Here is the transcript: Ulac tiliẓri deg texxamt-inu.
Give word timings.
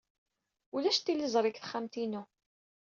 Ulac 0.75 0.97
tiliẓri 0.99 1.49
deg 1.51 1.57
texxamt-inu. 1.57 2.23